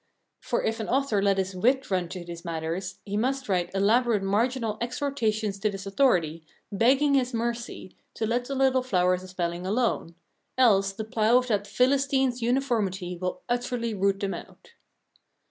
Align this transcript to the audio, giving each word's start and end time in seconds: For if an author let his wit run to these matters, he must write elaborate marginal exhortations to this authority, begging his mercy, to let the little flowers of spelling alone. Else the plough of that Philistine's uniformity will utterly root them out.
For 0.39 0.63
if 0.63 0.79
an 0.79 0.89
author 0.89 1.21
let 1.21 1.37
his 1.37 1.55
wit 1.55 1.91
run 1.91 2.09
to 2.09 2.25
these 2.25 2.43
matters, 2.43 2.97
he 3.05 3.15
must 3.17 3.47
write 3.47 3.69
elaborate 3.75 4.23
marginal 4.23 4.79
exhortations 4.81 5.59
to 5.59 5.69
this 5.69 5.85
authority, 5.85 6.43
begging 6.71 7.13
his 7.13 7.35
mercy, 7.35 7.95
to 8.15 8.25
let 8.25 8.45
the 8.45 8.55
little 8.55 8.81
flowers 8.81 9.21
of 9.21 9.29
spelling 9.29 9.63
alone. 9.63 10.15
Else 10.57 10.91
the 10.93 11.03
plough 11.03 11.37
of 11.37 11.49
that 11.49 11.67
Philistine's 11.67 12.41
uniformity 12.41 13.15
will 13.15 13.41
utterly 13.47 13.93
root 13.93 14.19
them 14.21 14.33
out. 14.33 14.71